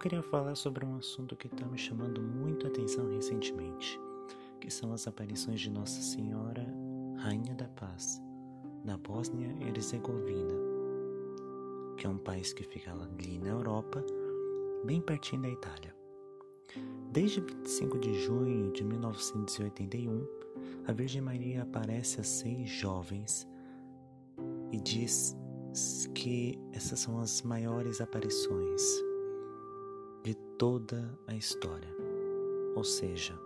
queria 0.00 0.22
falar 0.22 0.54
sobre 0.54 0.82
um 0.82 0.96
assunto 0.96 1.36
que 1.36 1.46
está 1.46 1.66
me 1.66 1.76
chamando 1.76 2.22
muito 2.22 2.66
a 2.66 2.70
atenção 2.70 3.06
recentemente, 3.10 4.00
que 4.58 4.70
são 4.70 4.94
as 4.94 5.06
aparições 5.06 5.60
de 5.60 5.70
Nossa 5.70 6.00
Senhora, 6.00 6.66
Rainha 7.18 7.54
da 7.54 7.68
Paz, 7.68 8.18
na 8.82 8.96
Bósnia 8.96 9.54
Herzegovina, 9.60 10.54
que 11.98 12.06
é 12.06 12.08
um 12.08 12.16
país 12.16 12.50
que 12.54 12.64
fica 12.64 12.90
ali 12.92 13.38
na 13.38 13.50
Europa, 13.50 14.02
bem 14.86 15.02
pertinho 15.02 15.42
da 15.42 15.50
Itália. 15.50 15.94
Desde 17.12 17.42
25 17.42 17.98
de 17.98 18.14
junho 18.14 18.72
de 18.72 18.82
1981, 18.82 20.26
a 20.86 20.92
Virgem 20.92 21.20
Maria 21.20 21.62
aparece 21.62 22.22
a 22.22 22.24
seis 22.24 22.70
jovens 22.70 23.46
e 24.72 24.80
diz 24.80 25.36
que 26.14 26.58
essas 26.72 27.00
são 27.00 27.20
as 27.20 27.42
maiores 27.42 28.00
aparições 28.00 29.09
de 30.22 30.34
toda 30.58 31.18
a 31.26 31.34
história. 31.34 31.88
Ou 32.76 32.84
seja, 32.84 33.38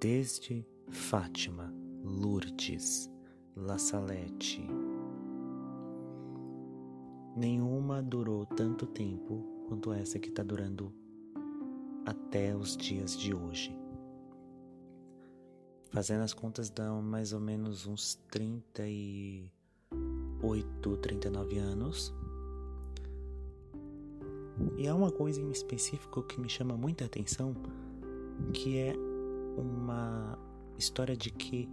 desde 0.00 0.66
Fátima, 0.90 1.72
Lourdes, 2.02 3.10
La 3.56 3.78
Salette, 3.78 4.66
nenhuma 7.36 8.02
durou 8.02 8.44
tanto 8.46 8.86
tempo 8.86 9.44
quanto 9.68 9.92
essa 9.92 10.18
que 10.18 10.28
está 10.28 10.42
durando 10.42 10.92
até 12.04 12.56
os 12.56 12.76
dias 12.76 13.16
de 13.16 13.32
hoje. 13.34 13.78
Fazendo 15.90 16.22
as 16.22 16.34
contas, 16.34 16.70
dão 16.70 17.02
mais 17.02 17.32
ou 17.32 17.40
menos 17.40 17.86
uns 17.86 18.16
38, 18.30 20.96
39 21.00 21.58
anos. 21.58 22.14
E 24.76 24.86
há 24.86 24.94
uma 24.94 25.10
coisa 25.10 25.40
em 25.40 25.50
específico 25.50 26.22
que 26.22 26.40
me 26.40 26.48
chama 26.48 26.76
muita 26.76 27.04
atenção, 27.04 27.54
que 28.52 28.78
é 28.78 28.94
uma 29.56 30.38
história 30.76 31.16
de 31.16 31.30
que 31.30 31.68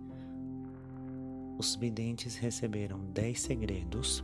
os 1.57 1.75
videntes 1.75 2.35
receberam 2.35 2.99
10 3.11 3.39
segredos 3.39 4.23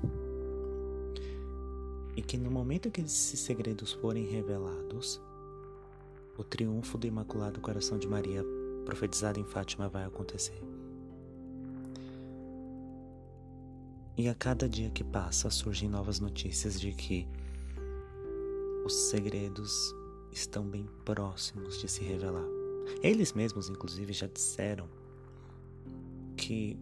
e 2.16 2.22
que 2.22 2.38
no 2.38 2.52
momento 2.52 2.92
que 2.92 3.02
esses 3.02 3.40
segredos 3.40 3.94
forem 3.94 4.26
revelados, 4.26 5.22
o 6.38 6.44
triunfo 6.44 6.98
do 6.98 7.08
Imaculado 7.08 7.62
Coração 7.62 7.98
de 7.98 8.08
Maria 8.08 8.44
profetizado 8.86 9.40
em 9.40 9.46
Fátima 9.46 9.88
vai 9.88 10.04
acontecer. 10.04 10.62
E 14.18 14.28
a 14.28 14.36
cada 14.36 14.68
dia 14.68 14.90
que 14.90 15.04
passa 15.04 15.50
surgem 15.50 15.90
novas 15.90 16.20
notícias 16.20 16.80
de 16.80 16.92
que 16.92 17.28
os 18.86 18.94
segredos 18.94 19.94
estão 20.32 20.66
bem 20.66 20.88
próximos 21.06 21.80
de 21.80 21.88
se 21.88 22.04
revelar. 22.04 22.46
Eles 23.02 23.34
mesmos, 23.34 23.70
inclusive, 23.70 24.14
já 24.14 24.28
disseram 24.28 24.88
que 26.36 26.78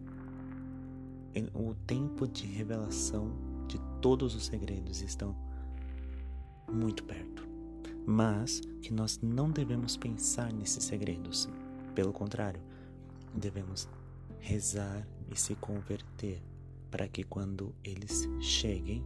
o 1.54 1.74
tempo 1.86 2.26
de 2.26 2.46
revelação 2.46 3.32
de 3.68 3.78
todos 4.00 4.34
os 4.34 4.46
segredos 4.46 5.00
estão 5.00 5.36
muito 6.72 7.04
perto, 7.04 7.46
mas 8.06 8.60
que 8.82 8.92
nós 8.92 9.20
não 9.22 9.50
devemos 9.50 9.96
pensar 9.96 10.52
nesses 10.52 10.84
segredos. 10.84 11.48
Pelo 11.94 12.12
contrário, 12.12 12.60
devemos 13.34 13.88
rezar 14.38 15.06
e 15.30 15.38
se 15.38 15.54
converter 15.54 16.42
para 16.90 17.06
que 17.06 17.22
quando 17.22 17.74
eles 17.84 18.28
cheguem, 18.40 19.04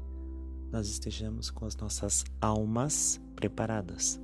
nós 0.74 0.88
estejamos 0.88 1.52
com 1.52 1.66
as 1.66 1.76
nossas 1.76 2.24
almas 2.40 3.20
preparadas. 3.36 4.20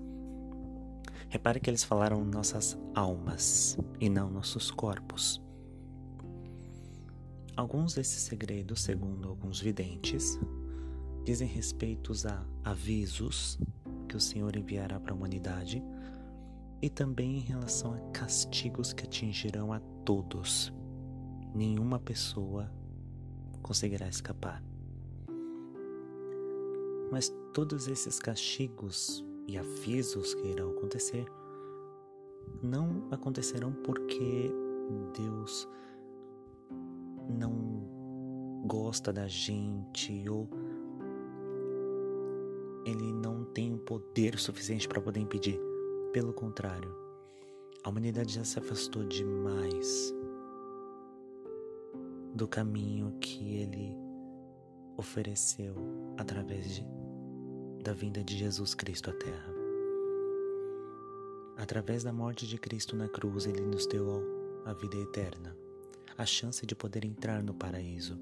Repare 1.28 1.61
que 1.61 1.70
eles 1.70 1.84
falaram 1.84 2.24
nossas 2.24 2.77
almas 2.92 3.78
e 4.00 4.08
não 4.08 4.28
nossos 4.28 4.68
corpos. 4.68 5.40
Alguns 7.56 7.94
desses 7.94 8.22
segredos, 8.22 8.83
segundo 8.83 9.28
alguns 9.28 9.60
videntes, 9.60 10.40
dizem 11.24 11.46
respeito 11.46 12.12
a 12.27 12.44
avisos 12.68 13.56
que 14.08 14.16
o 14.16 14.20
Senhor 14.20 14.56
enviará 14.56 14.98
para 14.98 15.12
a 15.12 15.16
humanidade 15.16 15.80
e 16.83 16.90
também 16.90 17.36
em 17.36 17.42
relação 17.42 17.94
a 17.94 18.10
castigos 18.10 18.92
que 18.92 19.05
atingirão 19.05 19.72
a 19.72 19.78
todos. 20.05 20.72
Nenhuma 21.55 22.00
pessoa 22.00 22.68
conseguirá 23.62 24.08
escapar. 24.08 24.60
Mas 27.10 27.32
todos 27.52 27.88
esses 27.88 28.18
castigos 28.18 29.24
e 29.46 29.58
avisos 29.58 30.34
que 30.34 30.46
irão 30.46 30.70
acontecer 30.70 31.26
não 32.62 33.08
acontecerão 33.10 33.72
porque 33.72 34.52
Deus 35.16 35.68
não 37.38 38.64
gosta 38.66 39.12
da 39.12 39.26
gente 39.26 40.28
ou 40.28 40.48
ele 42.84 43.12
não 43.12 43.44
tem 43.44 43.77
poder 43.77 44.38
suficiente 44.38 44.88
para 44.88 45.00
poder 45.00 45.20
impedir. 45.20 45.60
Pelo 46.12 46.32
contrário, 46.32 46.94
a 47.82 47.88
humanidade 47.88 48.34
já 48.34 48.44
se 48.44 48.58
afastou 48.58 49.04
demais 49.04 50.14
do 52.34 52.46
caminho 52.48 53.12
que 53.20 53.56
ele 53.56 53.96
ofereceu 55.00 55.74
através 56.18 56.74
de 56.74 56.86
da 57.83 57.94
vinda 57.94 58.22
de 58.22 58.36
Jesus 58.36 58.74
Cristo 58.74 59.08
à 59.08 59.12
Terra. 59.14 59.55
Através 61.56 62.05
da 62.05 62.12
morte 62.12 62.46
de 62.46 62.58
Cristo 62.58 62.94
na 62.94 63.08
cruz, 63.08 63.46
Ele 63.46 63.62
nos 63.62 63.86
deu 63.86 64.22
a 64.66 64.74
vida 64.74 64.98
eterna, 64.98 65.56
a 66.18 66.27
chance 66.27 66.66
de 66.66 66.74
poder 66.74 67.06
entrar 67.06 67.42
no 67.42 67.55
paraíso. 67.55 68.20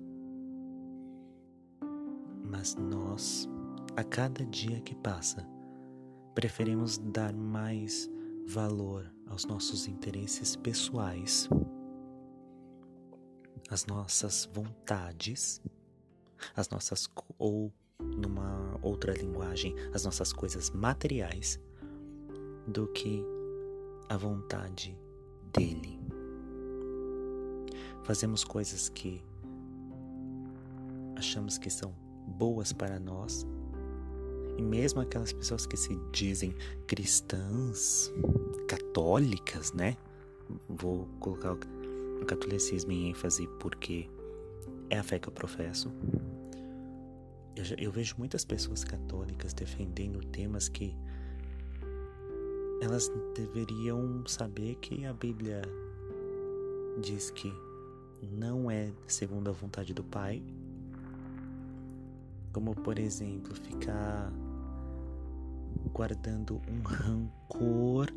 Mas 2.44 2.76
nós, 2.76 3.48
a 3.96 4.04
cada 4.04 4.44
dia 4.46 4.80
que 4.80 4.94
passa, 4.94 5.44
preferimos 6.36 6.98
dar 6.98 7.34
mais 7.34 8.08
valor 8.46 9.12
aos 9.26 9.44
nossos 9.44 9.88
interesses 9.88 10.54
pessoais, 10.54 11.48
às 13.68 13.86
nossas 13.86 14.48
vontades, 14.52 15.60
às 16.56 16.68
nossas 16.68 17.08
ou 17.38 17.72
numa 18.00 18.78
outra 18.82 19.12
linguagem, 19.12 19.74
as 19.92 20.04
nossas 20.04 20.32
coisas 20.32 20.70
materiais 20.70 21.60
do 22.66 22.86
que 22.88 23.24
a 24.08 24.16
vontade 24.16 24.96
dele. 25.52 25.98
Fazemos 28.04 28.44
coisas 28.44 28.88
que 28.88 29.22
achamos 31.16 31.58
que 31.58 31.68
são 31.68 31.94
boas 32.26 32.72
para 32.72 32.98
nós, 33.00 33.46
e 34.56 34.62
mesmo 34.62 35.00
aquelas 35.00 35.32
pessoas 35.32 35.66
que 35.66 35.76
se 35.76 35.96
dizem 36.12 36.54
cristãs, 36.86 38.12
católicas, 38.66 39.72
né? 39.72 39.96
Vou 40.68 41.06
colocar 41.20 41.52
o 41.52 42.26
catolicismo 42.26 42.92
em 42.92 43.10
ênfase 43.10 43.46
porque 43.60 44.08
é 44.90 44.98
a 44.98 45.02
fé 45.02 45.18
que 45.18 45.28
eu 45.28 45.32
professo. 45.32 45.92
Eu, 47.54 47.64
eu 47.78 47.92
vejo 47.92 48.14
muitas 48.18 48.44
pessoas 48.44 48.84
católicas 48.84 49.52
defendendo 49.52 50.20
temas 50.26 50.68
que 50.68 50.96
elas 52.80 53.10
deveriam 53.34 54.24
saber 54.26 54.76
que 54.76 55.04
a 55.04 55.12
Bíblia 55.12 55.62
diz 57.02 57.30
que 57.30 57.52
não 58.22 58.70
é 58.70 58.92
segundo 59.06 59.50
a 59.50 59.52
vontade 59.52 59.92
do 59.92 60.04
Pai, 60.04 60.42
como 62.52 62.74
por 62.74 62.98
exemplo 62.98 63.54
ficar 63.54 64.32
guardando 65.92 66.60
um 66.68 66.82
rancor 66.82 68.12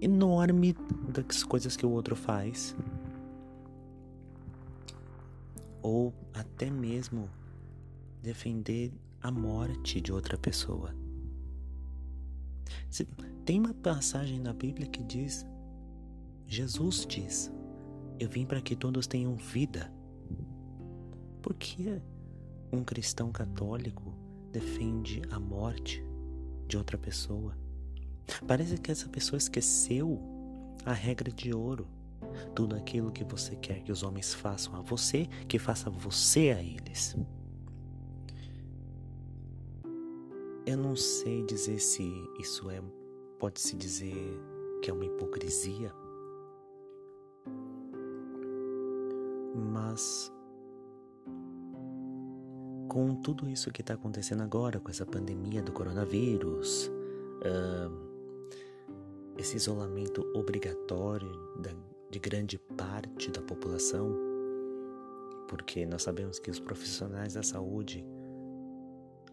enorme 0.00 0.76
das 1.08 1.42
coisas 1.42 1.76
que 1.76 1.84
o 1.84 1.90
outro 1.90 2.14
faz, 2.14 2.76
ou 5.88 6.12
até 6.34 6.70
mesmo 6.70 7.30
defender 8.22 8.92
a 9.22 9.30
morte 9.30 10.02
de 10.02 10.12
outra 10.12 10.36
pessoa. 10.36 10.94
Tem 13.46 13.58
uma 13.58 13.72
passagem 13.72 14.38
na 14.38 14.52
Bíblia 14.52 14.86
que 14.86 15.02
diz: 15.02 15.46
Jesus 16.46 17.06
diz, 17.06 17.50
Eu 18.20 18.28
vim 18.28 18.44
para 18.44 18.60
que 18.60 18.76
todos 18.76 19.06
tenham 19.06 19.34
vida. 19.36 19.90
Por 21.40 21.54
que 21.54 22.02
um 22.70 22.84
cristão 22.84 23.32
católico 23.32 24.14
defende 24.52 25.22
a 25.30 25.40
morte 25.40 26.04
de 26.66 26.76
outra 26.76 26.98
pessoa? 26.98 27.56
Parece 28.46 28.76
que 28.76 28.90
essa 28.90 29.08
pessoa 29.08 29.38
esqueceu 29.38 30.20
a 30.84 30.92
regra 30.92 31.32
de 31.32 31.54
ouro. 31.54 31.88
Tudo 32.54 32.76
aquilo 32.76 33.12
que 33.12 33.24
você 33.24 33.56
quer 33.56 33.82
que 33.82 33.92
os 33.92 34.02
homens 34.02 34.34
façam 34.34 34.74
a 34.76 34.80
você, 34.80 35.28
que 35.46 35.58
faça 35.58 35.90
você 35.90 36.50
a 36.50 36.62
eles. 36.62 37.16
eu 40.68 40.76
não 40.76 40.94
sei 40.94 41.42
dizer 41.46 41.78
se 41.78 42.04
isso 42.38 42.70
é 42.70 42.82
pode 43.38 43.58
se 43.58 43.74
dizer 43.74 44.38
que 44.82 44.90
é 44.90 44.92
uma 44.92 45.06
hipocrisia, 45.06 45.90
mas 49.72 50.30
com 52.86 53.14
tudo 53.14 53.48
isso 53.48 53.70
que 53.70 53.80
está 53.80 53.94
acontecendo 53.94 54.42
agora, 54.42 54.78
com 54.78 54.90
essa 54.90 55.06
pandemia 55.06 55.62
do 55.62 55.72
coronavírus, 55.72 56.90
uh, 57.38 58.08
esse 59.38 59.56
isolamento 59.56 60.20
obrigatório 60.34 61.32
da, 61.58 61.70
de 62.10 62.18
grande 62.18 62.58
parte 62.58 63.30
da 63.30 63.42
população, 63.42 64.14
porque 65.48 65.84
nós 65.86 66.02
sabemos 66.02 66.38
que 66.38 66.50
os 66.50 66.60
profissionais 66.60 67.34
da 67.34 67.42
saúde 67.42 68.04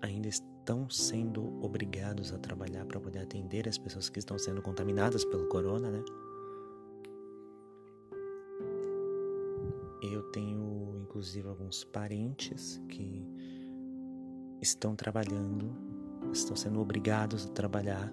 ainda 0.02 0.28
estão 0.28 0.90
sendo 0.90 1.64
obrigados 1.64 2.34
a 2.34 2.38
trabalhar 2.38 2.86
para 2.86 3.00
poder 3.00 3.20
atender 3.20 3.68
as 3.68 3.78
pessoas 3.78 4.10
que 4.10 4.20
estão 4.20 4.38
sendo 4.38 4.62
contaminadas 4.62 5.24
pelo 5.26 5.48
corona, 5.48 5.90
né? 5.90 6.04
Eu 10.02 10.22
tenho 10.32 10.76
inclusive 11.16 11.48
alguns 11.48 11.86
parentes 11.86 12.82
que 12.90 13.26
estão 14.62 14.96
trabalhando, 14.96 15.74
estão 16.34 16.56
sendo 16.56 16.82
obrigados 16.82 17.46
a 17.46 17.50
trabalhar, 17.50 18.12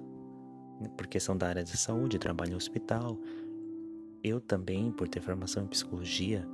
né, 0.81 0.89
porque 0.97 1.19
são 1.19 1.37
da 1.37 1.49
área 1.49 1.65
da 1.65 1.71
saúde, 1.71 2.19
trabalham 2.19 2.53
em 2.53 2.57
hospital. 2.57 3.19
Eu 4.23 4.41
também, 4.41 4.93
por 4.93 5.09
ter 5.09 5.21
formação 5.21 5.65
em 5.65 5.67
psicologia, 5.67 6.47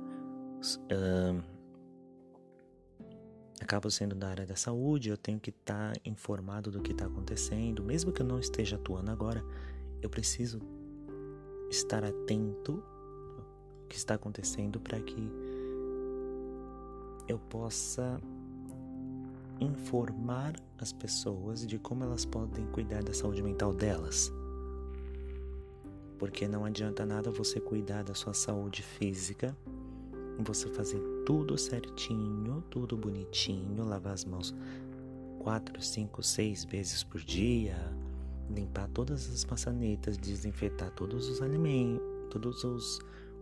uh, 0.91 1.43
acabo 3.61 3.91
sendo 3.91 4.15
da 4.15 4.29
área 4.29 4.45
da 4.45 4.55
saúde, 4.55 5.09
eu 5.09 5.17
tenho 5.17 5.39
que 5.39 5.51
estar 5.51 5.93
tá 5.93 6.01
informado 6.03 6.71
do 6.71 6.81
que 6.81 6.91
está 6.91 7.05
acontecendo, 7.05 7.83
mesmo 7.83 8.11
que 8.11 8.21
eu 8.21 8.25
não 8.25 8.39
esteja 8.39 8.75
atuando 8.75 9.11
agora, 9.11 9.43
eu 10.01 10.09
preciso 10.09 10.59
estar 11.69 12.03
atento 12.03 12.83
ao 13.37 13.87
que 13.87 13.95
está 13.95 14.15
acontecendo 14.15 14.79
para 14.79 14.99
que 14.99 15.31
eu 17.27 17.37
possa 17.37 18.19
informar 19.59 20.55
as 20.79 20.91
pessoas 20.91 21.67
de 21.67 21.77
como 21.77 22.03
elas 22.03 22.25
podem 22.25 22.65
cuidar 22.67 23.03
da 23.03 23.13
saúde 23.13 23.43
mental 23.43 23.73
delas. 23.73 24.31
Porque 26.19 26.47
não 26.47 26.65
adianta 26.65 27.05
nada 27.05 27.31
você 27.31 27.59
cuidar 27.59 28.03
da 28.03 28.13
sua 28.13 28.33
saúde 28.33 28.83
física 28.83 29.57
você 30.41 30.69
fazer 30.69 31.01
tudo 31.25 31.57
certinho, 31.57 32.63
tudo 32.69 32.95
bonitinho, 32.95 33.83
lavar 33.83 34.13
as 34.13 34.23
mãos 34.23 34.55
quatro, 35.39 35.81
cinco, 35.81 36.23
seis 36.23 36.63
vezes 36.63 37.03
por 37.03 37.19
dia, 37.19 37.75
limpar 38.49 38.87
todas 38.89 39.29
as 39.29 39.43
maçanetas, 39.43 40.17
desinfetar 40.17 40.91
todos 40.91 41.27
os 41.27 41.41
alimentos, 41.41 42.01
todos 42.29 42.63
os, 42.63 42.99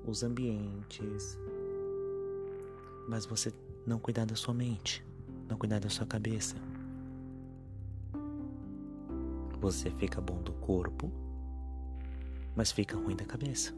os 0.08 0.24
ambientes. 0.24 1.38
Mas 3.08 3.28
você 3.28 3.54
não 3.86 4.00
cuidar 4.00 4.26
da 4.26 4.36
sua 4.36 4.56
mente 4.56 5.06
não 5.48 5.58
cuidar 5.58 5.80
da 5.80 5.90
sua 5.90 6.06
cabeça. 6.06 6.56
Você 9.60 9.90
fica 9.92 10.22
bom 10.22 10.42
do 10.42 10.54
corpo, 10.54 11.12
mas 12.58 12.72
fica 12.72 12.98
ruim 12.98 13.16
da 13.16 13.24
cabeça. 13.24 13.72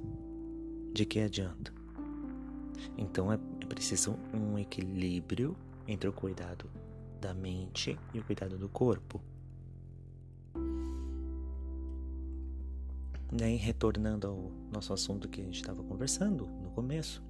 De 0.93 1.05
que 1.05 1.19
adianta? 1.19 1.73
Então 2.97 3.31
é, 3.31 3.37
é 3.61 3.65
preciso 3.65 4.17
um 4.33 4.57
equilíbrio 4.57 5.53
entre 5.85 6.09
o 6.09 6.13
cuidado 6.13 6.71
da 7.19 7.33
mente 7.33 7.99
e 8.13 8.19
o 8.19 8.23
cuidado 8.23 8.57
do 8.57 8.69
corpo. 8.69 9.21
Daí, 13.31 13.57
retornando 13.57 14.27
ao 14.27 14.51
nosso 14.71 14.93
assunto 14.93 15.27
que 15.27 15.41
a 15.41 15.43
gente 15.43 15.57
estava 15.57 15.83
conversando 15.83 16.47
no 16.47 16.71
começo, 16.71 17.21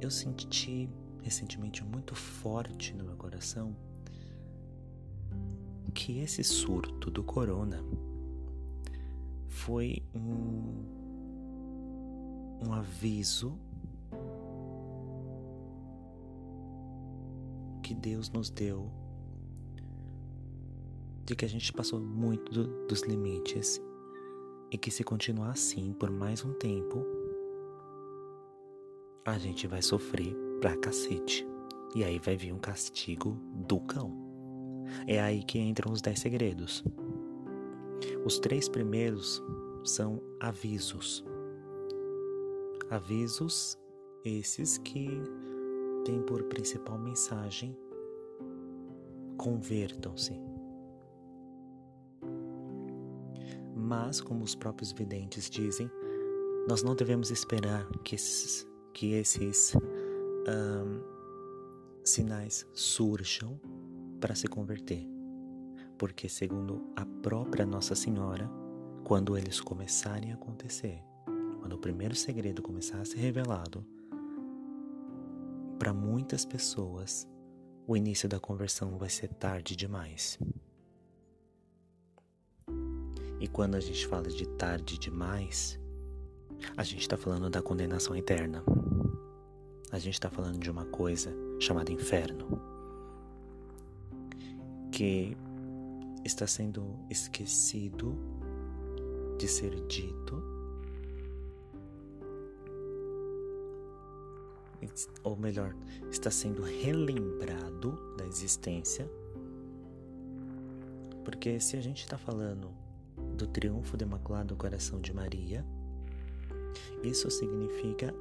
eu 0.00 0.10
senti 0.10 0.88
recentemente 1.22 1.84
muito 1.84 2.14
forte 2.14 2.94
no 2.94 3.04
meu 3.04 3.16
coração 3.16 3.76
que 5.92 6.20
esse 6.20 6.42
surto 6.44 7.10
do 7.10 7.22
corona 7.22 7.84
foi 9.50 10.02
um, 10.14 10.84
um 12.66 12.72
aviso 12.72 13.58
que 17.82 17.92
Deus 17.92 18.30
nos 18.30 18.48
deu 18.48 18.90
de 21.26 21.34
que 21.34 21.44
a 21.44 21.48
gente 21.48 21.72
passou 21.72 22.00
muito 22.00 22.52
do, 22.52 22.86
dos 22.86 23.02
limites 23.02 23.80
e 24.70 24.78
que 24.78 24.90
se 24.90 25.02
continuar 25.02 25.50
assim 25.50 25.92
por 25.92 26.10
mais 26.10 26.44
um 26.44 26.54
tempo, 26.54 27.04
a 29.24 29.36
gente 29.36 29.66
vai 29.66 29.82
sofrer 29.82 30.34
pra 30.60 30.76
cacete. 30.76 31.46
E 31.94 32.04
aí 32.04 32.20
vai 32.20 32.36
vir 32.36 32.52
um 32.52 32.58
castigo 32.58 33.36
do 33.66 33.80
cão. 33.80 34.16
É 35.06 35.20
aí 35.20 35.42
que 35.42 35.58
entram 35.58 35.92
os 35.92 36.00
dez 36.00 36.20
segredos. 36.20 36.84
Os 38.24 38.38
três 38.38 38.68
primeiros 38.68 39.42
são 39.84 40.20
avisos. 40.38 41.24
Avisos 42.90 43.78
esses 44.24 44.76
que 44.78 45.08
têm 46.04 46.20
por 46.22 46.42
principal 46.44 46.98
mensagem: 46.98 47.76
convertam-se. 49.38 50.38
Mas, 53.74 54.20
como 54.20 54.44
os 54.44 54.54
próprios 54.54 54.92
videntes 54.92 55.48
dizem, 55.48 55.90
nós 56.68 56.82
não 56.82 56.94
devemos 56.94 57.30
esperar 57.30 57.88
que 58.04 58.14
esses, 58.14 58.66
que 58.92 59.14
esses 59.14 59.74
um, 59.74 61.00
sinais 62.04 62.66
surjam 62.72 63.58
para 64.20 64.34
se 64.34 64.46
converter. 64.46 65.19
Porque, 66.00 66.30
segundo 66.30 66.90
a 66.96 67.04
própria 67.04 67.66
Nossa 67.66 67.94
Senhora, 67.94 68.50
quando 69.04 69.36
eles 69.36 69.60
começarem 69.60 70.32
a 70.32 70.34
acontecer, 70.34 70.98
quando 71.60 71.74
o 71.74 71.78
primeiro 71.78 72.14
segredo 72.14 72.62
começar 72.62 72.98
a 72.98 73.04
ser 73.04 73.18
revelado, 73.18 73.84
para 75.78 75.92
muitas 75.92 76.46
pessoas, 76.46 77.28
o 77.86 77.94
início 77.94 78.26
da 78.26 78.40
conversão 78.40 78.96
vai 78.96 79.10
ser 79.10 79.28
tarde 79.28 79.76
demais. 79.76 80.38
E 83.38 83.46
quando 83.46 83.74
a 83.74 83.80
gente 83.80 84.06
fala 84.06 84.28
de 84.30 84.48
tarde 84.56 84.98
demais, 84.98 85.78
a 86.78 86.82
gente 86.82 87.02
está 87.02 87.18
falando 87.18 87.50
da 87.50 87.60
condenação 87.60 88.16
eterna 88.16 88.64
a 89.92 89.98
gente 89.98 90.14
está 90.14 90.30
falando 90.30 90.58
de 90.58 90.70
uma 90.70 90.84
coisa 90.86 91.34
chamada 91.58 91.90
inferno, 91.90 92.62
que 94.92 95.36
está 96.24 96.46
sendo 96.46 96.98
esquecido 97.08 98.16
de 99.38 99.48
ser 99.48 99.74
dito, 99.86 100.42
ou 105.22 105.36
melhor, 105.36 105.74
está 106.10 106.30
sendo 106.30 106.62
relembrado 106.62 107.98
da 108.16 108.26
existência, 108.26 109.10
porque 111.24 111.60
se 111.60 111.76
a 111.76 111.80
gente 111.80 112.02
está 112.02 112.18
falando 112.18 112.70
do 113.36 113.46
triunfo 113.46 113.96
do 113.96 114.04
Imaculado 114.04 114.56
Coração 114.56 115.00
de 115.00 115.12
Maria, 115.12 115.64
isso 117.02 117.30
significa 117.30 118.14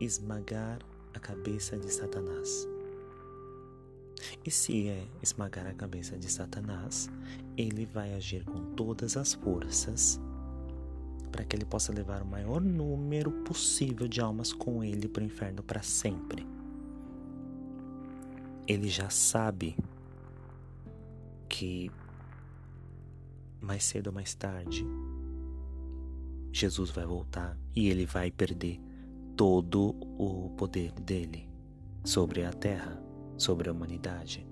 esmagar 0.00 0.80
a 1.14 1.20
cabeça 1.20 1.76
de 1.76 1.92
Satanás. 1.92 2.66
E 4.44 4.50
se 4.50 4.88
é 4.88 5.06
esmagar 5.22 5.66
a 5.66 5.74
cabeça 5.74 6.16
de 6.16 6.30
Satanás, 6.30 7.08
ele 7.56 7.86
vai 7.86 8.14
agir 8.14 8.44
com 8.44 8.74
todas 8.74 9.16
as 9.16 9.34
forças 9.34 10.20
para 11.30 11.44
que 11.44 11.56
ele 11.56 11.64
possa 11.64 11.92
levar 11.92 12.22
o 12.22 12.26
maior 12.26 12.60
número 12.60 13.30
possível 13.44 14.06
de 14.06 14.20
almas 14.20 14.52
com 14.52 14.84
ele 14.84 15.08
para 15.08 15.22
o 15.22 15.26
inferno 15.26 15.62
para 15.62 15.82
sempre. 15.82 16.46
Ele 18.66 18.88
já 18.88 19.08
sabe 19.08 19.76
que 21.48 21.90
mais 23.60 23.84
cedo 23.84 24.08
ou 24.08 24.12
mais 24.12 24.34
tarde 24.34 24.84
Jesus 26.52 26.90
vai 26.90 27.06
voltar 27.06 27.56
e 27.74 27.88
ele 27.88 28.04
vai 28.04 28.30
perder 28.30 28.78
todo 29.36 29.96
o 30.18 30.50
poder 30.56 30.92
dele 30.92 31.48
sobre 32.04 32.44
a 32.44 32.52
terra, 32.52 33.00
sobre 33.36 33.68
a 33.68 33.72
humanidade. 33.72 34.46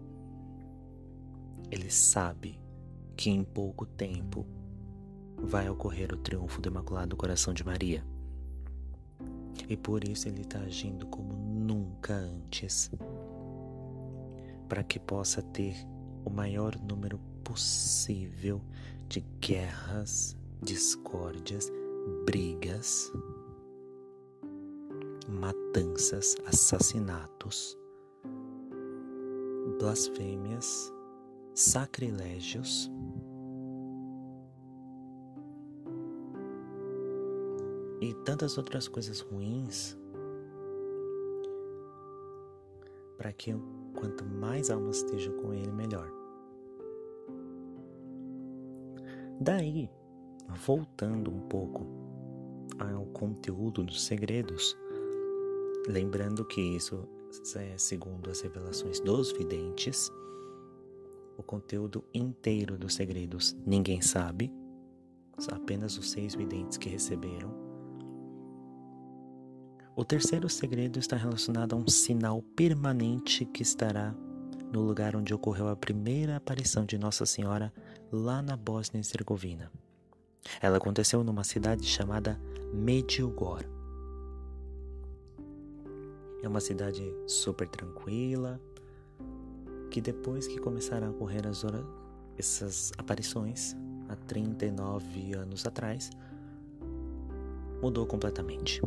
Ele 1.71 1.91
sabe 1.91 2.61
que 3.17 3.31
em 3.31 3.45
pouco 3.45 3.87
tempo 3.87 4.47
vai 5.37 5.69
ocorrer 5.69 6.13
o 6.13 6.17
triunfo 6.17 6.61
do 6.61 6.69
Imaculado 6.69 7.17
Coração 7.17 7.55
de 7.55 7.65
Maria. 7.65 8.05
E 9.69 9.77
por 9.77 10.03
isso 10.05 10.29
ele 10.29 10.43
está 10.43 10.59
agindo 10.61 11.07
como 11.07 11.33
nunca 11.33 12.15
antes 12.15 12.91
para 14.69 14.83
que 14.83 14.99
possa 14.99 15.43
ter 15.43 15.75
o 16.25 16.31
maior 16.31 16.77
número 16.81 17.19
possível 17.43 18.61
de 19.09 19.21
guerras, 19.41 20.37
discórdias, 20.63 21.71
brigas, 22.25 23.13
matanças, 25.29 26.37
assassinatos, 26.47 27.77
blasfêmias, 29.79 30.93
sacrilégios. 31.55 32.91
E 38.01 38.15
tantas 38.25 38.57
outras 38.57 38.89
coisas 38.89 39.21
ruins 39.21 39.99
para 43.19 43.33
que 43.35 43.53
quanto 43.95 44.25
mais 44.25 44.71
almas 44.71 44.97
estejam 44.97 45.35
com 45.43 45.53
ele, 45.53 45.71
melhor. 45.73 46.11
Daí, 49.39 49.91
voltando 50.67 51.31
um 51.31 51.41
pouco 51.41 51.87
ao 52.79 53.05
conteúdo 53.07 53.85
dos 53.85 54.03
segredos, 54.05 54.75
lembrando 55.87 56.47
que 56.47 56.61
isso 56.61 57.07
segundo 57.77 58.31
as 58.31 58.41
revelações 58.41 59.01
dos 59.01 59.33
videntes, 59.33 60.11
o 61.37 61.43
conteúdo 61.43 62.05
inteiro 62.13 62.77
dos 62.77 62.95
segredos 62.95 63.57
ninguém 63.67 64.01
sabe, 64.03 64.53
apenas 65.51 65.97
os 65.97 66.11
seis 66.11 66.35
videntes 66.35 66.77
que 66.77 66.89
receberam 66.89 67.71
o 70.01 70.05
terceiro 70.05 70.49
segredo 70.49 70.99
está 70.99 71.15
relacionado 71.15 71.75
a 71.75 71.77
um 71.77 71.87
sinal 71.87 72.41
permanente 72.57 73.45
que 73.45 73.63
estará 73.63 74.15
no 74.73 74.81
lugar 74.81 75.15
onde 75.15 75.35
ocorreu 75.35 75.69
a 75.69 75.77
primeira 75.77 76.37
aparição 76.37 76.87
de 76.87 76.97
Nossa 76.97 77.27
Senhora, 77.27 77.71
lá 78.11 78.41
na 78.41 78.57
Bósnia 78.57 78.99
e 78.99 79.05
Herzegovina. 79.05 79.71
Ela 80.59 80.79
aconteceu 80.79 81.23
numa 81.23 81.45
cidade 81.45 81.85
chamada 81.87 82.41
Medjugorje. 82.73 83.80
É 86.43 86.49
uma 86.49 86.61
cidade 86.61 87.03
super 87.27 87.69
tranquila, 87.69 88.61
que 89.91 90.01
depois 90.01 90.47
que 90.47 90.59
começaram 90.59 91.09
a 91.09 91.11
ocorrer 91.11 91.47
as 91.47 91.65
horas, 91.65 91.85
essas 92.39 92.93
aparições, 92.97 93.77
há 94.09 94.17
39 94.17 95.35
anos 95.35 95.67
atrás, 95.67 96.11
mudou 97.83 98.07
completamente 98.07 98.81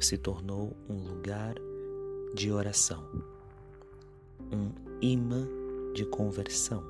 se 0.00 0.16
tornou 0.16 0.76
um 0.88 0.96
lugar 0.96 1.54
de 2.34 2.50
oração, 2.52 3.04
um 4.52 4.70
imã 5.00 5.46
de 5.94 6.04
conversão. 6.06 6.84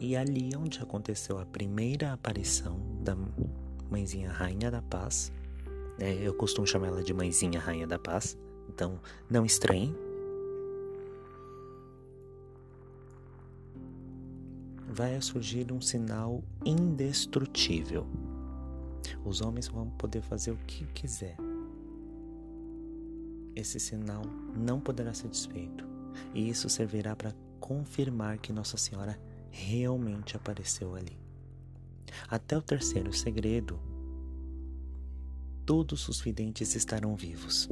E 0.00 0.16
ali 0.16 0.50
onde 0.56 0.80
aconteceu 0.80 1.38
a 1.38 1.46
primeira 1.46 2.12
aparição 2.12 2.78
da 3.02 3.16
Mãezinha 3.90 4.30
Rainha 4.30 4.70
da 4.70 4.80
Paz, 4.80 5.32
é, 5.98 6.14
eu 6.14 6.34
costumo 6.34 6.66
chamar 6.66 6.88
ela 6.88 7.02
de 7.02 7.12
Mãezinha 7.12 7.60
Rainha 7.60 7.86
da 7.86 7.98
Paz, 7.98 8.36
então 8.68 9.00
não 9.28 9.44
estranhe. 9.44 9.94
Vai 14.88 15.20
surgir 15.20 15.70
um 15.72 15.80
sinal 15.80 16.42
indestrutível 16.64 18.06
os 19.24 19.40
homens 19.40 19.68
vão 19.68 19.90
poder 19.90 20.22
fazer 20.22 20.52
o 20.52 20.58
que 20.66 20.84
quiser. 20.86 21.36
Esse 23.54 23.78
sinal 23.80 24.22
não 24.56 24.80
poderá 24.80 25.12
ser 25.12 25.28
desfeito, 25.28 25.84
e 26.34 26.48
isso 26.48 26.68
servirá 26.68 27.14
para 27.16 27.34
confirmar 27.60 28.38
que 28.38 28.52
Nossa 28.52 28.76
Senhora 28.76 29.20
realmente 29.50 30.36
apareceu 30.36 30.94
ali. 30.94 31.18
Até 32.28 32.56
o 32.56 32.62
terceiro 32.62 33.12
segredo, 33.12 33.78
todos 35.68 36.08
os 36.08 36.18
videntes 36.18 36.74
estarão 36.74 37.14
vivos. 37.14 37.68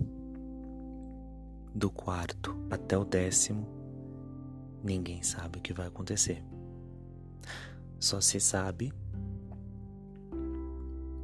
Do 1.74 1.90
quarto 1.90 2.54
até 2.70 2.98
o 2.98 3.06
décimo, 3.06 3.66
ninguém 4.84 5.22
sabe 5.22 5.58
o 5.58 5.62
que 5.62 5.72
vai 5.72 5.86
acontecer. 5.86 6.44
Só 7.98 8.20
se 8.20 8.38
sabe 8.38 8.92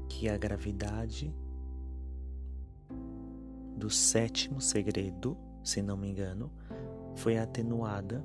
que 0.09 0.31
a 0.31 0.39
gravidade 0.39 1.37
do 3.77 3.91
sétimo 3.91 4.59
segredo, 4.59 5.37
se 5.63 5.83
não 5.83 5.99
me 5.99 6.09
engano, 6.09 6.51
foi 7.17 7.37
atenuada 7.37 8.25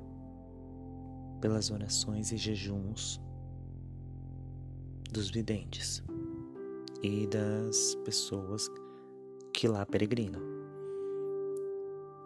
pelas 1.38 1.70
orações 1.70 2.32
e 2.32 2.38
jejuns 2.38 3.20
dos 5.12 5.28
videntes 5.28 6.02
e 7.02 7.26
das 7.26 7.94
pessoas 8.04 8.70
que 9.52 9.68
lá 9.68 9.84
peregrinam. 9.86 10.40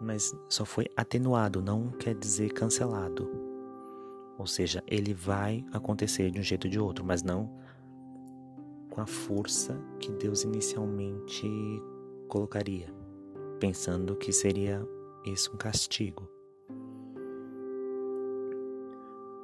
Mas 0.01 0.35
só 0.49 0.65
foi 0.65 0.87
atenuado, 0.95 1.61
não 1.61 1.91
quer 1.91 2.15
dizer 2.15 2.51
cancelado. 2.51 3.29
Ou 4.37 4.47
seja, 4.47 4.83
ele 4.87 5.13
vai 5.13 5.63
acontecer 5.71 6.31
de 6.31 6.39
um 6.39 6.43
jeito 6.43 6.65
ou 6.65 6.71
de 6.71 6.79
outro, 6.79 7.05
mas 7.05 7.23
não 7.23 7.49
com 8.89 9.01
a 9.01 9.07
força 9.07 9.75
que 9.99 10.11
Deus 10.11 10.43
inicialmente 10.43 11.49
colocaria, 12.27 12.93
pensando 13.59 14.15
que 14.15 14.31
seria 14.31 14.87
isso 15.25 15.51
um 15.51 15.57
castigo. 15.57 16.29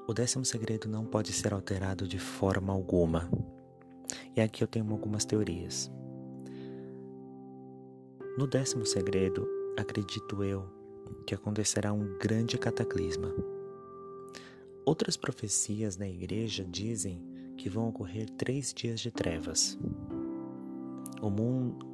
O 0.07 0.13
décimo 0.13 0.45
segredo 0.45 0.87
não 0.87 1.05
pode 1.05 1.31
ser 1.33 1.53
alterado 1.53 2.07
de 2.07 2.19
forma 2.19 2.73
alguma. 2.73 3.29
E 4.35 4.41
aqui 4.41 4.63
eu 4.63 4.67
tenho 4.67 4.89
algumas 4.91 5.25
teorias. 5.25 5.91
No 8.37 8.47
décimo 8.47 8.85
segredo, 8.85 9.47
acredito 9.77 10.43
eu 10.43 10.65
que 11.25 11.35
acontecerá 11.35 11.91
um 11.91 12.17
grande 12.17 12.57
cataclisma. 12.57 13.33
Outras 14.85 15.17
profecias 15.17 15.97
na 15.97 16.07
igreja 16.07 16.63
dizem 16.63 17.21
que 17.57 17.69
vão 17.69 17.89
ocorrer 17.89 18.29
três 18.31 18.73
dias 18.73 18.99
de 18.99 19.11
trevas. 19.11 19.77
O 21.21 21.29
mundo 21.29 21.85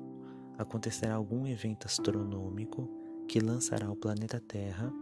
acontecerá 0.58 1.16
algum 1.16 1.48
evento 1.48 1.88
astronômico 1.88 2.88
que 3.28 3.40
lançará 3.40 3.92
o 3.92 3.96
planeta 3.96 4.40
Terra, 4.40 4.94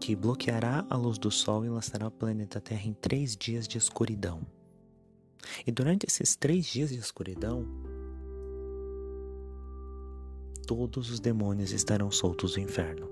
que 0.00 0.16
bloqueará 0.16 0.84
a 0.90 0.96
luz 0.96 1.18
do 1.18 1.30
Sol 1.30 1.64
e 1.64 1.68
lançará 1.68 2.08
o 2.08 2.10
planeta 2.10 2.60
Terra 2.60 2.86
em 2.86 2.92
três 2.92 3.36
dias 3.36 3.68
de 3.68 3.78
escuridão. 3.78 4.40
E 5.66 5.72
durante 5.72 6.06
esses 6.06 6.36
três 6.36 6.66
dias 6.66 6.90
de 6.90 6.98
escuridão, 6.98 7.66
todos 10.66 11.10
os 11.10 11.20
demônios 11.20 11.72
estarão 11.72 12.10
soltos 12.10 12.54
do 12.54 12.60
inferno. 12.60 13.08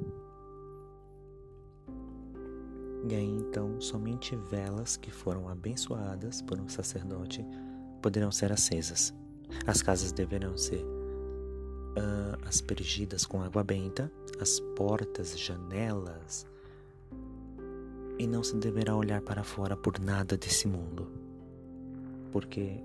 E 3.08 3.14
aí 3.14 3.28
então 3.28 3.80
somente 3.80 4.36
velas 4.36 4.96
que 4.96 5.10
foram 5.10 5.48
abençoadas 5.48 6.42
por 6.42 6.60
um 6.60 6.68
sacerdote 6.68 7.44
poderão 8.02 8.30
ser 8.30 8.52
acesas. 8.52 9.14
As 9.66 9.82
casas 9.82 10.12
deverão 10.12 10.56
ser 10.56 10.84
uh, 10.84 12.46
aspergidas 12.46 13.26
com 13.26 13.42
água 13.42 13.64
benta, 13.64 14.12
as 14.40 14.60
portas, 14.76 15.38
janelas, 15.38 16.46
e 18.18 18.26
não 18.26 18.42
se 18.42 18.56
deverá 18.56 18.94
olhar 18.94 19.22
para 19.22 19.42
fora 19.42 19.76
por 19.76 19.98
nada 19.98 20.36
desse 20.36 20.68
mundo, 20.68 21.10
porque 22.30 22.82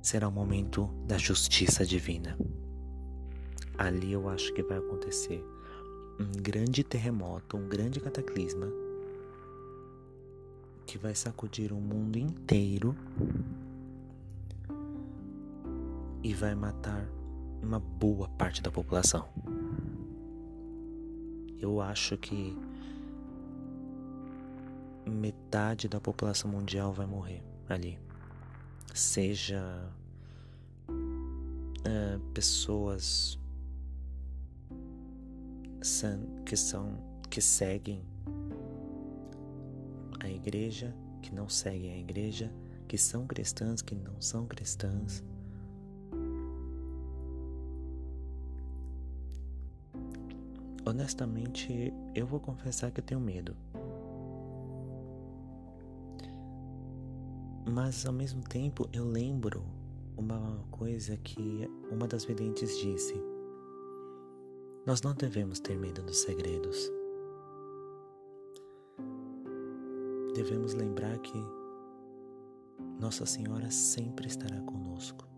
será 0.00 0.28
o 0.28 0.32
momento 0.32 0.86
da 1.06 1.18
justiça 1.18 1.84
divina. 1.84 2.38
Ali 3.76 4.12
eu 4.12 4.28
acho 4.28 4.52
que 4.54 4.62
vai 4.62 4.78
acontecer 4.78 5.44
um 6.18 6.32
grande 6.42 6.82
terremoto, 6.82 7.56
um 7.56 7.68
grande 7.68 8.00
cataclisma 8.00 8.66
que 10.86 10.98
vai 10.98 11.14
sacudir 11.14 11.72
o 11.72 11.76
mundo 11.76 12.18
inteiro 12.18 12.96
e 16.22 16.32
vai 16.32 16.54
matar 16.54 17.06
uma 17.62 17.78
boa 17.78 18.28
parte 18.30 18.62
da 18.62 18.70
população. 18.70 19.28
Eu 21.60 21.80
acho 21.80 22.16
que 22.16 22.56
metade 25.06 25.88
da 25.88 26.00
população 26.00 26.50
mundial 26.50 26.92
vai 26.92 27.06
morrer 27.06 27.47
ali. 27.68 27.98
Seja 28.94 29.92
uh, 30.90 32.20
pessoas 32.32 33.38
que 36.44 36.56
são 36.56 37.06
que 37.30 37.40
seguem 37.40 38.02
a 40.20 40.28
igreja, 40.28 40.94
que 41.22 41.34
não 41.34 41.48
seguem 41.48 41.92
a 41.92 41.98
igreja, 41.98 42.52
que 42.88 42.96
são 42.96 43.26
cristãs, 43.26 43.82
que 43.82 43.94
não 43.94 44.20
são 44.20 44.46
cristãs. 44.46 45.22
honestamente, 50.88 51.92
eu 52.14 52.26
vou 52.26 52.40
confessar 52.40 52.90
que 52.90 53.00
eu 53.00 53.04
tenho 53.04 53.20
medo. 53.20 53.54
Mas 57.70 58.06
ao 58.06 58.12
mesmo 58.12 58.42
tempo 58.42 58.88
eu 58.94 59.04
lembro 59.04 59.62
uma 60.16 60.64
coisa 60.70 61.16
que 61.18 61.68
uma 61.90 62.08
das 62.08 62.24
videntes 62.24 62.78
disse. 62.78 63.14
Nós 64.86 65.02
não 65.02 65.14
devemos 65.14 65.60
ter 65.60 65.76
medo 65.76 66.02
dos 66.02 66.18
segredos. 66.18 66.90
Devemos 70.34 70.72
lembrar 70.72 71.18
que 71.18 71.38
Nossa 72.98 73.26
Senhora 73.26 73.70
sempre 73.70 74.28
estará 74.28 74.58
conosco. 74.62 75.28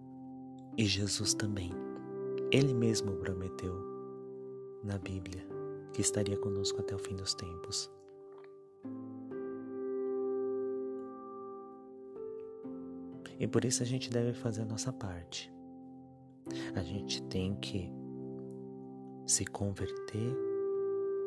E 0.78 0.86
Jesus 0.86 1.34
também. 1.34 1.72
Ele 2.52 2.72
mesmo 2.72 3.16
prometeu 3.16 3.74
na 4.84 4.98
Bíblia 4.98 5.44
que 5.92 6.00
estaria 6.00 6.36
conosco 6.36 6.80
até 6.80 6.94
o 6.94 6.98
fim 6.98 7.16
dos 7.16 7.34
tempos. 7.34 7.90
E 13.40 13.48
por 13.48 13.64
isso 13.64 13.82
a 13.82 13.86
gente 13.86 14.10
deve 14.10 14.34
fazer 14.34 14.60
a 14.60 14.66
nossa 14.66 14.92
parte. 14.92 15.50
A 16.74 16.82
gente 16.82 17.22
tem 17.22 17.56
que 17.56 17.90
se 19.26 19.46
converter 19.46 20.36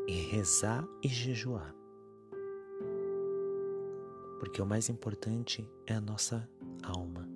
e 0.07 0.13
rezar 0.27 0.87
e 1.03 1.07
jejuar. 1.07 1.73
Porque 4.39 4.61
o 4.61 4.65
mais 4.65 4.89
importante 4.89 5.67
é 5.87 5.95
a 5.95 6.01
nossa 6.01 6.47
alma. 6.83 7.27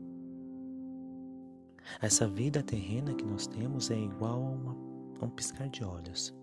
Essa 2.00 2.28
vida 2.28 2.62
terrena 2.62 3.16
que 3.16 3.26
nós 3.26 3.48
temos 3.48 3.90
é 3.90 3.98
igual 3.98 4.44
a, 4.44 4.50
uma, 4.50 4.78
a 5.22 5.26
um 5.26 5.30
piscar 5.30 5.70
de 5.70 5.84
olhos. 5.84 6.36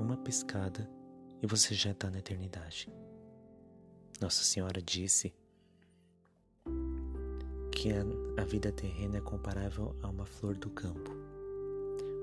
Uma 0.00 0.16
piscada 0.16 0.90
e 1.40 1.46
você 1.46 1.74
já 1.74 1.92
está 1.92 2.10
na 2.10 2.18
eternidade. 2.18 2.88
Nossa 4.20 4.44
Senhora 4.44 4.80
disse 4.80 5.34
que 7.72 7.90
a, 7.90 8.44
vida 8.44 8.70
terrena 8.70 9.18
é 9.18 9.20
comparável 9.20 9.94
a 10.02 10.08
uma 10.08 10.24
flor 10.24 10.56
do 10.56 10.70
campo. 10.70 11.10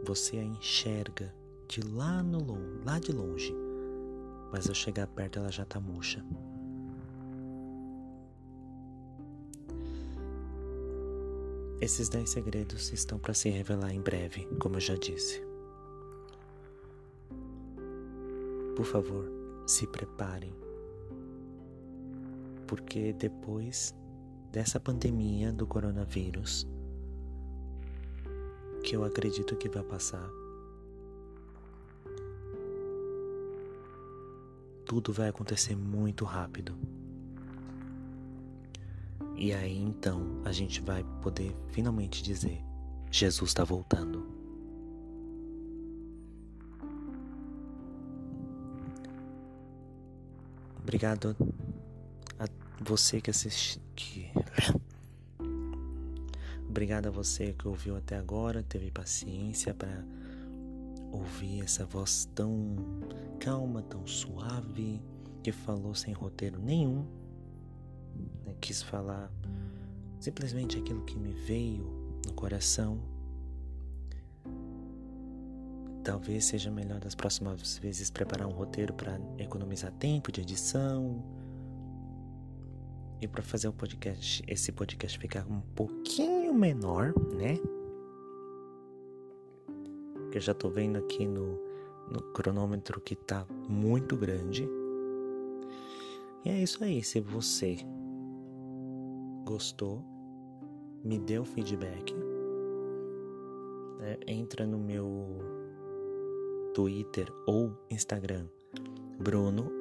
Você 0.05 0.37
a 0.37 0.43
enxerga 0.43 1.33
de 1.67 1.81
lá 1.81 2.23
no 2.23 2.83
lá 2.83 2.97
de 2.97 3.11
longe, 3.11 3.53
mas 4.51 4.67
ao 4.67 4.73
chegar 4.73 5.07
perto 5.07 5.39
ela 5.39 5.51
já 5.51 5.63
está 5.63 5.79
murcha. 5.79 6.25
Esses 11.81 12.09
dez 12.09 12.29
segredos 12.29 12.93
estão 12.93 13.19
para 13.19 13.33
se 13.33 13.49
revelar 13.49 13.93
em 13.93 14.01
breve, 14.01 14.45
como 14.59 14.75
eu 14.77 14.81
já 14.81 14.95
disse. 14.95 15.41
Por 18.75 18.85
favor, 18.85 19.25
se 19.67 19.85
preparem 19.87 20.53
porque 22.71 23.11
depois 23.11 23.93
dessa 24.49 24.79
pandemia 24.79 25.51
do 25.51 25.67
coronavírus, 25.67 26.65
que 28.81 28.95
eu 28.95 29.03
acredito 29.03 29.57
que 29.57 29.67
vai 29.67 29.83
passar, 29.83 30.25
tudo 34.85 35.11
vai 35.11 35.27
acontecer 35.27 35.75
muito 35.75 36.23
rápido. 36.23 36.73
E 39.35 39.51
aí 39.51 39.77
então 39.77 40.41
a 40.45 40.53
gente 40.53 40.79
vai 40.79 41.03
poder 41.21 41.53
finalmente 41.71 42.23
dizer: 42.23 42.63
Jesus 43.11 43.49
está 43.49 43.65
voltando. 43.65 44.25
Obrigado 50.81 51.35
você 52.81 53.21
que 53.21 53.29
assiste. 53.29 53.79
Que... 53.95 54.31
Obrigado 56.67 57.07
a 57.07 57.11
você 57.11 57.53
que 57.53 57.67
ouviu 57.67 57.95
até 57.95 58.17
agora, 58.17 58.63
teve 58.63 58.89
paciência 58.89 59.73
para 59.73 60.03
ouvir 61.11 61.61
essa 61.61 61.85
voz 61.85 62.29
tão 62.33 62.75
calma, 63.39 63.81
tão 63.83 64.07
suave, 64.07 65.01
que 65.43 65.51
falou 65.51 65.93
sem 65.93 66.13
roteiro 66.13 66.59
nenhum. 66.59 67.05
Né? 68.45 68.55
Quis 68.61 68.81
falar 68.81 69.29
simplesmente 70.19 70.77
aquilo 70.77 71.03
que 71.03 71.17
me 71.17 71.33
veio 71.33 71.83
no 72.25 72.33
coração. 72.33 72.99
Talvez 76.03 76.45
seja 76.45 76.71
melhor 76.71 76.99
das 76.99 77.13
próximas 77.13 77.77
vezes 77.77 78.09
preparar 78.09 78.47
um 78.47 78.51
roteiro 78.51 78.93
para 78.93 79.19
economizar 79.37 79.91
tempo 79.91 80.31
de 80.31 80.41
edição 80.41 81.21
e 83.21 83.27
para 83.27 83.43
fazer 83.43 83.67
o 83.67 83.73
podcast, 83.73 84.43
esse 84.47 84.71
podcast 84.71 85.17
ficar 85.19 85.45
um 85.47 85.61
pouquinho 85.75 86.53
menor, 86.55 87.13
né? 87.31 87.59
Que 90.31 90.39
eu 90.39 90.41
já 90.41 90.55
tô 90.55 90.69
vendo 90.69 90.97
aqui 90.97 91.27
no, 91.27 91.59
no 92.09 92.19
cronômetro 92.33 92.99
que 92.99 93.15
tá 93.15 93.45
muito 93.69 94.17
grande. 94.17 94.67
E 96.43 96.49
é 96.49 96.63
isso 96.63 96.83
aí. 96.83 97.03
Se 97.03 97.19
você 97.19 97.77
gostou, 99.45 100.03
me 101.03 101.19
dê 101.19 101.37
o 101.37 101.45
feedback. 101.45 102.15
Né? 103.99 104.17
Entra 104.25 104.65
no 104.65 104.79
meu 104.79 105.37
Twitter 106.73 107.31
ou 107.45 107.71
Instagram, 107.91 108.47
Bruno 109.19 109.71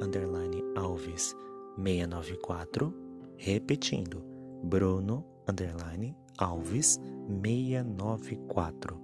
Alves 0.76 1.35
694 1.83 3.10
Repetindo, 3.42 4.22
Bruno 4.62 5.24
underline 5.48 6.14
Alves 6.37 7.00
694. 7.42 9.00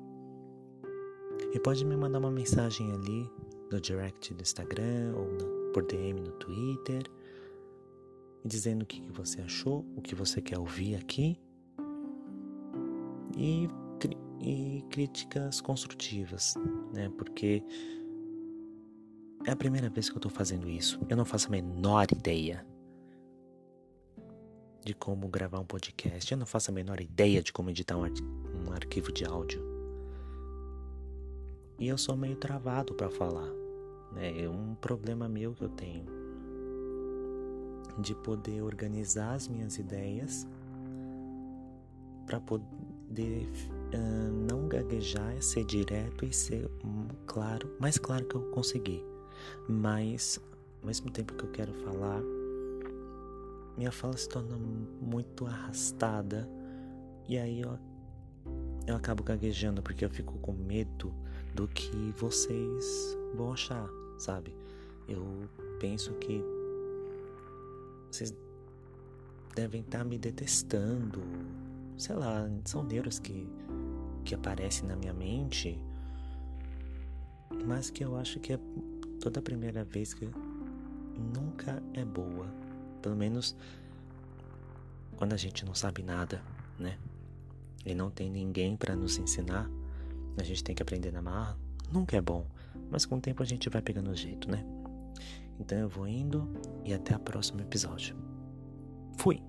E 1.55 1.59
pode 1.59 1.83
me 1.87 1.97
mandar 1.97 2.19
uma 2.19 2.31
mensagem 2.31 2.93
ali 2.93 3.27
no 3.73 3.81
direct 3.81 4.35
do 4.35 4.43
Instagram 4.43 5.15
ou 5.17 5.25
no, 5.33 5.73
por 5.73 5.87
DM 5.87 6.21
no 6.21 6.33
Twitter, 6.33 7.05
dizendo 8.45 8.83
o 8.83 8.87
que, 8.87 9.01
que 9.01 9.11
você 9.11 9.41
achou, 9.41 9.87
o 9.97 10.03
que 10.03 10.15
você 10.15 10.43
quer 10.43 10.59
ouvir 10.59 10.97
aqui 10.97 11.41
e, 13.39 13.67
e 14.43 14.85
críticas 14.91 15.63
construtivas, 15.63 16.53
né? 16.93 17.11
Porque 17.17 17.65
é 19.47 19.51
a 19.51 19.57
primeira 19.57 19.89
vez 19.89 20.11
que 20.11 20.17
eu 20.19 20.21
tô 20.21 20.29
fazendo 20.29 20.69
isso. 20.69 21.01
Eu 21.09 21.17
não 21.17 21.25
faço 21.25 21.47
a 21.49 21.51
menor 21.53 22.07
ideia 22.13 22.76
de 24.87 24.95
como 24.95 25.27
gravar 25.27 25.59
um 25.59 25.65
podcast. 25.65 26.31
Eu 26.31 26.39
não 26.39 26.47
faço 26.47 26.71
a 26.71 26.75
menor 26.75 27.01
ideia 27.01 27.43
de 27.43 27.53
como 27.53 27.71
editar 27.71 27.97
um, 27.97 28.05
ar 28.05 28.13
um 28.65 28.73
arquivo 28.73 29.11
de 29.11 29.25
áudio. 29.25 29.61
E 31.77 31.89
eu 31.89 31.99
sou 31.99 32.17
meio 32.17 32.37
travado 32.37 32.95
para 32.95 33.11
falar. 33.11 33.51
Né? 34.13 34.45
É 34.45 34.49
um 34.49 34.77
problema 34.77 35.29
meu 35.29 35.53
que 35.55 35.63
eu 35.63 35.69
tenho 35.71 36.07
de 37.99 38.15
poder 38.15 38.63
organizar 38.63 39.35
as 39.35 39.49
minhas 39.49 39.77
ideias 39.77 40.47
para 42.25 42.39
poder 42.39 43.49
uh, 43.93 44.33
não 44.49 44.69
gaguejar, 44.69 45.43
ser 45.43 45.65
direto 45.65 46.25
e 46.25 46.33
ser 46.33 46.71
um, 46.85 47.09
claro, 47.27 47.75
mais 47.81 47.99
claro 47.99 48.25
que 48.25 48.37
eu 48.37 48.43
conseguir. 48.53 49.05
Mas 49.69 50.39
ao 50.81 50.87
mesmo 50.87 51.11
tempo 51.11 51.35
que 51.35 51.45
eu 51.45 51.51
quero 51.51 51.73
falar, 51.75 52.23
minha 53.77 53.93
fala 53.93 54.17
se 54.17 54.29
torna 54.29 54.57
muito 54.57 55.47
arrastada 55.47 56.49
e 57.29 57.37
aí 57.37 57.61
eu, 57.61 57.79
eu 58.87 58.97
acabo 58.97 59.23
gaguejando 59.23 59.83
porque 59.83 60.05
eu 60.05 60.11
fico 60.11 60.39
com 60.39 60.53
medo 60.53 61.13
do 61.55 61.69
que 61.69 62.13
vocês 62.17 63.17
vão 63.35 63.53
achar, 63.53 63.89
sabe? 64.19 64.57
Eu 65.09 65.25
penso 65.79 66.13
que 66.15 66.43
vocês 68.11 68.35
devem 69.55 69.81
estar 69.81 69.99
tá 69.99 70.05
me 70.05 70.19
detestando, 70.19 71.23
sei 71.99 72.15
lá, 72.15 72.49
são 72.65 72.83
neuros 72.83 73.19
que, 73.19 73.47
que 74.25 74.35
aparecem 74.35 74.87
na 74.87 74.97
minha 74.97 75.13
mente, 75.13 75.79
mas 77.67 77.91
que 77.91 78.05
eu 78.05 78.17
acho 78.17 78.39
que 78.41 78.53
é 78.53 78.59
toda 79.21 79.43
primeira 79.43 79.85
vez 79.85 80.15
que 80.15 80.29
nunca 81.35 81.83
é 81.95 82.05
boa 82.05 82.66
pelo 83.07 83.15
menos 83.15 83.55
quando 85.17 85.33
a 85.33 85.37
gente 85.37 85.65
não 85.65 85.77
sabe 85.77 86.03
nada, 86.03 86.43
né? 86.77 86.99
E 87.85 87.95
não 87.95 88.11
tem 88.11 88.29
ninguém 88.29 88.77
para 88.77 88.97
nos 88.97 89.17
ensinar, 89.17 89.71
a 90.37 90.43
gente 90.43 90.65
tem 90.65 90.75
que 90.75 90.83
aprender 90.83 91.13
na 91.13 91.23
marra. 91.23 91.57
Nunca 91.93 92.17
é 92.17 92.21
bom, 92.21 92.45
mas 92.91 93.07
com 93.07 93.17
o 93.17 93.21
tempo 93.21 93.45
a 93.45 93.47
gente 93.47 93.71
vai 93.71 93.81
pegando 93.81 94.11
o 94.11 94.17
jeito, 94.17 94.51
né? 94.51 94.67
Então 95.61 95.79
eu 95.79 95.89
vou 95.89 96.09
indo 96.09 96.51
e 96.85 96.93
até 96.93 97.15
o 97.15 97.21
próximo 97.21 97.61
episódio. 97.61 98.17
Fui! 99.17 99.41